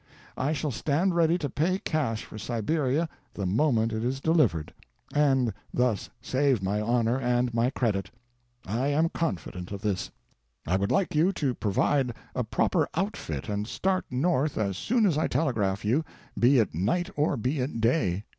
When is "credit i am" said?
7.69-9.09